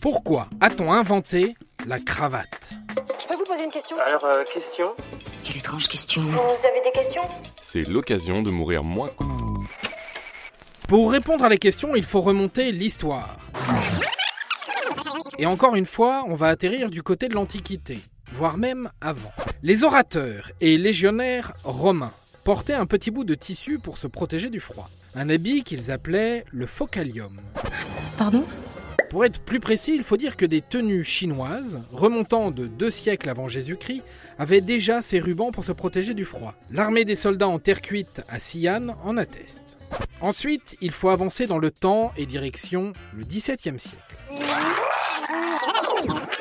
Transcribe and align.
Pourquoi 0.00 0.48
a-t-on 0.60 0.92
inventé 0.92 1.56
la 1.86 1.98
cravate? 1.98 2.70
Je 3.20 3.26
peux 3.26 3.34
vous 3.34 3.44
poser 3.44 3.64
une 3.64 3.70
question? 3.70 3.96
Alors, 3.98 4.24
euh, 4.24 4.44
question? 4.44 4.94
Quelle 5.42 5.56
étrange 5.56 5.88
question. 5.88 6.20
Vous 6.20 6.28
avez 6.38 6.80
des 6.84 6.92
questions? 6.92 7.22
C'est 7.60 7.88
l'occasion 7.88 8.42
de 8.42 8.50
mourir 8.50 8.84
moins. 8.84 9.10
Pour 10.86 11.10
répondre 11.10 11.44
à 11.44 11.48
la 11.48 11.56
question, 11.56 11.96
il 11.96 12.04
faut 12.04 12.20
remonter 12.20 12.70
l'histoire. 12.70 13.38
Et 15.38 15.46
encore 15.46 15.74
une 15.74 15.86
fois, 15.86 16.24
on 16.28 16.34
va 16.34 16.46
atterrir 16.46 16.90
du 16.90 17.02
côté 17.02 17.26
de 17.26 17.34
l'Antiquité, 17.34 17.98
voire 18.32 18.56
même 18.56 18.90
avant. 19.00 19.32
Les 19.64 19.82
orateurs 19.82 20.52
et 20.60 20.78
légionnaires 20.78 21.54
romains 21.64 22.12
portaient 22.44 22.72
un 22.72 22.86
petit 22.86 23.10
bout 23.10 23.24
de 23.24 23.34
tissu 23.34 23.80
pour 23.80 23.98
se 23.98 24.06
protéger 24.06 24.48
du 24.48 24.60
froid. 24.60 24.88
Un 25.16 25.28
habit 25.28 25.64
qu'ils 25.64 25.90
appelaient 25.90 26.44
le 26.52 26.66
focalium. 26.66 27.40
Pardon? 28.16 28.44
Pour 29.10 29.24
être 29.24 29.40
plus 29.40 29.60
précis, 29.60 29.94
il 29.94 30.02
faut 30.02 30.18
dire 30.18 30.36
que 30.36 30.44
des 30.44 30.60
tenues 30.60 31.04
chinoises, 31.04 31.80
remontant 31.90 32.50
de 32.50 32.66
deux 32.66 32.90
siècles 32.90 33.30
avant 33.30 33.48
Jésus-Christ, 33.48 34.02
avaient 34.38 34.60
déjà 34.60 35.00
ces 35.00 35.18
rubans 35.18 35.50
pour 35.50 35.64
se 35.64 35.72
protéger 35.72 36.12
du 36.12 36.26
froid. 36.26 36.54
L'armée 36.70 37.06
des 37.06 37.14
soldats 37.14 37.48
en 37.48 37.58
terre 37.58 37.80
cuite 37.80 38.22
à 38.28 38.36
Xi'an 38.36 38.96
en 39.02 39.16
atteste. 39.16 39.78
Ensuite, 40.20 40.76
il 40.82 40.90
faut 40.90 41.08
avancer 41.08 41.46
dans 41.46 41.58
le 41.58 41.70
temps 41.70 42.12
et 42.18 42.26
direction 42.26 42.92
le 43.16 43.24
XVIIe 43.24 43.78
siècle. 43.78 44.16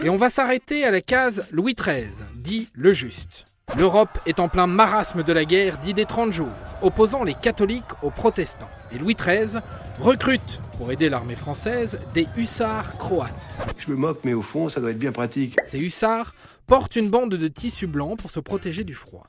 Et 0.04 0.10
on 0.10 0.18
va 0.18 0.30
s'arrêter 0.30 0.84
à 0.84 0.92
la 0.92 1.02
case 1.02 1.48
Louis 1.52 1.74
XIII, 1.74 2.24
dit 2.36 2.70
le 2.74 2.94
juste. 2.94 3.46
L'Europe 3.76 4.18
est 4.26 4.40
en 4.40 4.48
plein 4.48 4.66
marasme 4.66 5.24
de 5.24 5.34
la 5.34 5.44
guerre 5.46 5.78
dit 5.78 5.94
des 5.94 6.06
30 6.06 6.32
jours, 6.32 6.48
opposant 6.82 7.24
les 7.24 7.36
catholiques 7.36 7.84
aux 8.02 8.10
protestants. 8.10 8.70
Et 8.92 8.98
Louis 8.98 9.14
XIII 9.14 9.62
recrute, 10.00 10.62
pour 10.78 10.92
aider 10.92 11.10
l'armée 11.10 11.36
française, 11.36 12.00
des 12.14 12.28
hussards 12.38 12.98
croates. 12.98 13.60
Je 13.78 13.92
me 13.92 13.96
moque, 13.96 14.22
mais 14.24 14.34
au 14.34 14.42
fond, 14.42 14.68
ça 14.70 14.80
doit 14.80 14.92
être 14.92 14.98
bien 14.98 15.12
pratique. 15.12 15.58
Ces 15.66 15.80
hussards 15.80 16.34
portent 16.66 16.96
une 16.96 17.10
bande 17.10 17.36
de 17.36 17.48
tissu 17.50 17.86
blanc 17.86 18.16
pour 18.16 18.32
se 18.32 18.40
protéger 18.40 18.84
du 18.84 18.96
froid. 18.96 19.28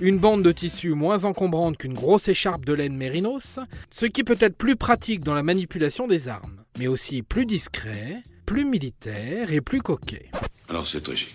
Une 0.00 0.18
bande 0.18 0.42
de 0.42 0.52
tissu 0.52 0.94
moins 0.94 1.24
encombrante 1.24 1.76
qu'une 1.76 1.94
grosse 1.94 2.28
écharpe 2.28 2.64
de 2.64 2.72
laine 2.72 2.96
mérinos, 2.96 3.58
ce 3.90 4.06
qui 4.06 4.24
peut 4.24 4.38
être 4.40 4.56
plus 4.56 4.76
pratique 4.76 5.22
dans 5.22 5.34
la 5.34 5.42
manipulation 5.42 6.06
des 6.06 6.28
armes, 6.28 6.62
mais 6.78 6.86
aussi 6.86 7.22
plus 7.22 7.44
discret, 7.44 8.22
plus 8.46 8.64
militaire 8.64 9.52
et 9.52 9.60
plus 9.60 9.82
coquet. 9.82 10.30
Alors 10.70 10.86
c'est 10.86 11.02
très 11.02 11.16
chic. 11.16 11.34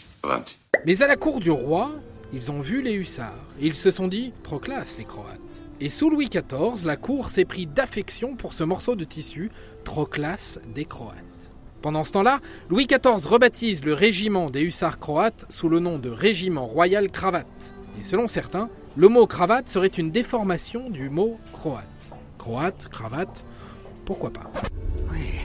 Mais 0.86 1.04
à 1.04 1.08
la 1.08 1.18
cour 1.18 1.40
du 1.40 1.52
roi, 1.52 1.92
ils 2.34 2.52
ont 2.52 2.60
vu 2.60 2.82
les 2.82 2.94
hussards 2.94 3.48
ils 3.60 3.76
se 3.76 3.92
sont 3.92 4.08
dit 4.08 4.34
trop 4.44 4.60
classe 4.60 4.98
les 4.98 5.06
Croates. 5.06 5.64
Et 5.80 5.90
sous 5.90 6.10
Louis 6.10 6.30
XIV, 6.30 6.86
la 6.86 6.96
cour 6.96 7.30
s'est 7.30 7.46
pris 7.46 7.66
d'affection 7.66 8.36
pour 8.36 8.54
ce 8.54 8.64
morceau 8.64 8.96
de 8.96 9.04
tissu 9.04 9.52
trop 9.84 10.06
classe 10.06 10.60
des 10.76 10.86
Croates. 10.86 11.54
Pendant 11.82 12.04
ce 12.04 12.12
temps-là, 12.14 12.40
Louis 12.70 12.88
XIV 12.88 13.26
rebaptise 13.26 13.84
le 13.84 13.94
régiment 13.94 14.50
des 14.50 14.62
hussards 14.62 15.00
croates 15.00 15.46
sous 15.50 15.70
le 15.70 15.80
nom 15.80 16.00
de 16.00 16.10
Régiment 16.10 16.66
Royal 16.66 17.10
Cravate. 17.10 17.74
Et 18.00 18.04
selon 18.04 18.28
certains, 18.28 18.70
le 18.96 19.10
mot 19.10 19.28
cravate 19.28 19.70
serait 19.70 19.88
une 19.88 20.12
déformation 20.12 20.90
du 20.90 21.10
mot 21.10 21.40
croate. 21.54 22.10
Croate, 22.38 22.90
cravate, 22.90 23.46
pourquoi 24.06 24.32
pas? 24.32 24.52
Oui. 25.12 25.40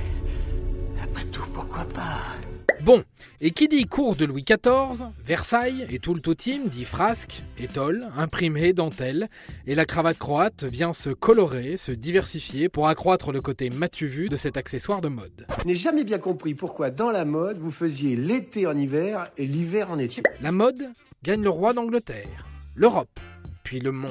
Après 1.02 1.24
tout, 1.24 1.46
pourquoi 1.52 1.84
pas? 1.84 2.51
Bon, 2.84 3.04
et 3.40 3.52
qui 3.52 3.68
dit 3.68 3.86
cour 3.86 4.16
de 4.16 4.24
Louis 4.24 4.42
XIV, 4.42 5.06
Versailles 5.24 5.86
et 5.88 6.00
tout 6.00 6.14
le 6.14 6.20
totim 6.20 6.66
dit 6.66 6.84
frasque, 6.84 7.44
étole, 7.56 8.08
imprimé, 8.16 8.72
dentelle, 8.72 9.28
et 9.68 9.76
la 9.76 9.84
cravate 9.84 10.18
croate 10.18 10.64
vient 10.64 10.92
se 10.92 11.10
colorer, 11.10 11.76
se 11.76 11.92
diversifier 11.92 12.68
pour 12.68 12.88
accroître 12.88 13.30
le 13.30 13.40
côté 13.40 13.70
matu 13.70 14.08
vu 14.08 14.28
de 14.28 14.34
cet 14.34 14.56
accessoire 14.56 15.00
de 15.00 15.06
mode. 15.06 15.46
Je 15.60 15.68
n'ai 15.68 15.76
jamais 15.76 16.02
bien 16.02 16.18
compris 16.18 16.54
pourquoi, 16.54 16.90
dans 16.90 17.12
la 17.12 17.24
mode, 17.24 17.58
vous 17.58 17.70
faisiez 17.70 18.16
l'été 18.16 18.66
en 18.66 18.76
hiver 18.76 19.30
et 19.36 19.46
l'hiver 19.46 19.92
en 19.92 19.98
été. 20.00 20.24
La 20.40 20.50
mode 20.50 20.90
gagne 21.22 21.42
le 21.42 21.50
roi 21.50 21.74
d'Angleterre, 21.74 22.48
l'Europe, 22.74 23.20
puis 23.62 23.78
le 23.78 23.92
monde. 23.92 24.10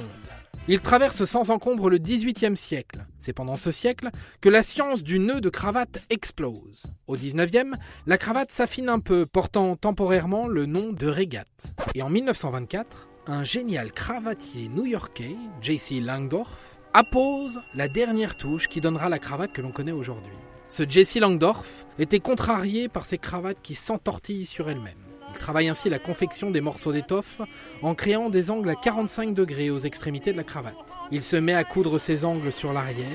Il 0.68 0.80
traverse 0.80 1.26
sans 1.26 1.50
encombre 1.50 1.90
le 1.90 1.98
XVIIIe 1.98 2.56
siècle. 2.56 3.06
C'est 3.18 3.34
pendant 3.34 3.56
ce 3.56 3.72
siècle 3.72 4.10
que 4.42 4.50
la 4.50 4.62
science 4.62 5.02
du 5.02 5.18
nœud 5.18 5.42
de 5.42 5.50
cravate 5.50 6.04
explose. 6.12 6.86
Au 7.08 7.16
XIXe, 7.16 7.76
la 8.06 8.18
cravate 8.20 8.52
s'affine 8.52 8.88
un 8.88 9.00
peu, 9.00 9.26
portant 9.26 9.76
temporairement 9.76 10.48
le 10.48 10.68
nom 10.68 10.94
de 10.94 11.08
régate. 11.08 11.74
Et 11.96 12.04
en 12.04 12.10
1924, 12.10 13.10
un 13.26 13.44
génial 13.44 13.92
cravatier 13.92 14.68
new-yorkais, 14.68 15.36
J.C. 15.62 16.00
Langdorf, 16.00 16.78
appose 16.94 17.60
la 17.74 17.88
dernière 17.88 18.38
touche 18.38 18.68
qui 18.68 18.82
donnera 18.82 19.10
la 19.10 19.20
cravate 19.20 19.54
que 19.54 19.62
l'on 19.62 19.72
connaît 19.72 19.92
aujourd'hui. 19.92 20.38
Ce 20.68 20.84
J.C. 20.88 21.20
Langdorf 21.20 21.88
était 21.98 22.20
contrarié 22.20 22.88
par 22.88 23.08
ces 23.08 23.18
cravates 23.18 23.62
qui 23.64 23.74
s'entortillent 23.74 24.46
sur 24.46 24.70
elles-mêmes. 24.70 25.11
Il 25.34 25.40
travaille 25.40 25.70
ainsi 25.70 25.90
la 25.90 26.00
confection 26.00 26.52
des 26.52 26.62
morceaux 26.62 26.92
d'étoffe 26.92 27.42
en 27.82 27.96
créant 27.96 28.30
des 28.30 28.52
angles 28.52 28.70
à 28.70 28.76
45 28.76 29.34
degrés 29.34 29.70
aux 29.70 29.80
extrémités 29.80 30.32
de 30.32 30.38
la 30.38 30.44
cravate. 30.44 30.96
Il 31.12 31.22
se 31.22 31.36
met 31.36 31.54
à 31.54 31.64
coudre 31.64 31.98
ces 31.98 32.26
angles 32.26 32.52
sur 32.52 32.74
l'arrière. 32.74 33.08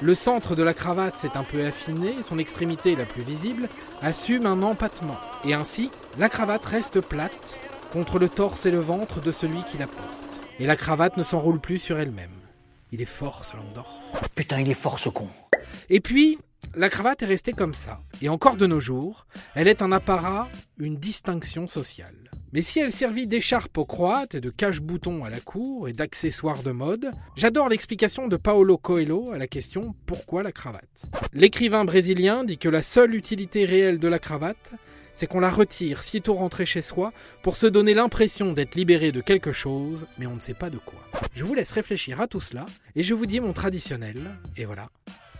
Le 0.00 0.14
centre 0.14 0.54
de 0.54 0.62
la 0.62 0.74
cravate 0.74 1.16
s'est 1.16 1.36
un 1.36 1.42
peu 1.42 1.64
affiné, 1.64 2.22
son 2.22 2.38
extrémité 2.38 2.94
la 2.94 3.04
plus 3.04 3.22
visible 3.22 3.68
assume 4.02 4.46
un 4.46 4.62
empattement. 4.62 5.16
Et 5.44 5.54
ainsi, 5.54 5.90
la 6.18 6.28
cravate 6.28 6.64
reste 6.66 7.00
plate 7.00 7.58
contre 7.92 8.18
le 8.18 8.28
torse 8.28 8.66
et 8.66 8.70
le 8.70 8.78
ventre 8.78 9.20
de 9.20 9.32
celui 9.32 9.62
qui 9.64 9.78
la 9.78 9.86
porte. 9.86 10.40
Et 10.58 10.66
la 10.66 10.76
cravate 10.76 11.16
ne 11.16 11.22
s'enroule 11.22 11.60
plus 11.60 11.78
sur 11.78 11.98
elle-même. 11.98 12.30
Il 12.92 13.02
est 13.02 13.06
fort 13.06 13.44
ce. 13.44 13.56
Putain, 14.34 14.60
il 14.60 14.70
est 14.70 14.74
fort 14.74 14.98
ce 14.98 15.08
con. 15.08 15.28
Et 15.90 16.00
puis, 16.00 16.38
la 16.76 16.90
cravate 16.90 17.22
est 17.22 17.26
restée 17.26 17.52
comme 17.52 17.74
ça. 17.74 18.02
Et 18.20 18.28
encore 18.28 18.56
de 18.56 18.66
nos 18.66 18.80
jours, 18.80 19.26
elle 19.54 19.66
est 19.66 19.82
un 19.82 19.92
apparat, 19.92 20.48
une 20.78 20.96
distinction 20.96 21.66
sociale. 21.66 22.14
Mais 22.52 22.62
si 22.62 22.78
elle 22.80 22.92
servit 22.92 23.26
d'écharpe 23.26 23.76
aux 23.78 23.86
croates 23.86 24.34
et 24.34 24.40
de 24.40 24.50
cache-bouton 24.50 25.24
à 25.24 25.30
la 25.30 25.40
cour 25.40 25.88
et 25.88 25.92
d'accessoires 25.92 26.62
de 26.62 26.70
mode, 26.70 27.10
j'adore 27.34 27.68
l'explication 27.68 28.28
de 28.28 28.36
Paolo 28.36 28.76
Coelho 28.76 29.32
à 29.32 29.38
la 29.38 29.46
question 29.46 29.94
pourquoi 30.04 30.42
la 30.42 30.52
cravate? 30.52 31.06
L'écrivain 31.32 31.84
brésilien 31.84 32.44
dit 32.44 32.58
que 32.58 32.68
la 32.68 32.82
seule 32.82 33.14
utilité 33.14 33.64
réelle 33.64 33.98
de 33.98 34.08
la 34.08 34.18
cravate, 34.18 34.72
c'est 35.14 35.26
qu'on 35.26 35.40
la 35.40 35.50
retire 35.50 36.02
sitôt 36.02 36.34
rentré 36.34 36.66
chez 36.66 36.82
soi 36.82 37.12
pour 37.42 37.56
se 37.56 37.66
donner 37.66 37.94
l'impression 37.94 38.52
d'être 38.52 38.74
libéré 38.74 39.12
de 39.12 39.22
quelque 39.22 39.52
chose, 39.52 40.06
mais 40.18 40.26
on 40.26 40.34
ne 40.34 40.40
sait 40.40 40.54
pas 40.54 40.70
de 40.70 40.78
quoi. 40.78 41.00
Je 41.34 41.44
vous 41.44 41.54
laisse 41.54 41.72
réfléchir 41.72 42.20
à 42.20 42.26
tout 42.26 42.42
cela 42.42 42.66
et 42.94 43.02
je 43.02 43.14
vous 43.14 43.26
dis 43.26 43.40
mon 43.40 43.54
traditionnel. 43.54 44.38
Et 44.56 44.66
voilà. 44.66 44.90